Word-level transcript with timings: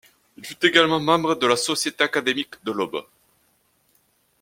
Il 0.35 0.43
fut 0.43 0.65
également 0.65 0.99
membre 0.99 1.35
de 1.35 1.45
la 1.45 1.55
Société 1.55 2.03
académique 2.03 2.55
de 2.63 2.71
l'Aube. 2.71 3.05